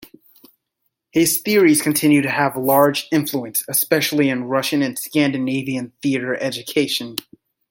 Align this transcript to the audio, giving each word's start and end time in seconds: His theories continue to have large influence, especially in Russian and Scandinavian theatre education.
His 1.11 1.41
theories 1.41 1.83
continue 1.83 2.23
to 2.23 2.31
have 2.31 2.57
large 2.57 3.07
influence, 3.11 3.63
especially 3.67 4.29
in 4.31 4.45
Russian 4.45 4.81
and 4.81 4.97
Scandinavian 4.97 5.93
theatre 6.01 6.33
education. 6.41 7.17